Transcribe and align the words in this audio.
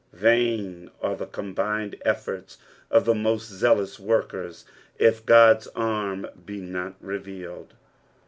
Vain 0.13 0.89
are 0.99 1.15
the 1.15 1.27
combined 1.27 1.95
efforts 2.03 2.57
of 2.89 3.05
the 3.05 3.13
most 3.13 3.47
zealous 3.47 3.99
workers 3.99 4.65
if 4.97 5.23
God's 5.27 5.67
arm 5.75 6.25
be 6.43 6.59
not 6.59 6.95
revealed. 6.99 7.75